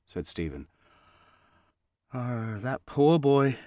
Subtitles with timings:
[0.07, 0.67] said Stephen.
[2.11, 3.59] "Ah, that pore boy!"